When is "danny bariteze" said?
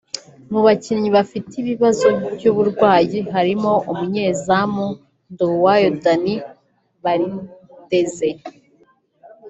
6.03-8.29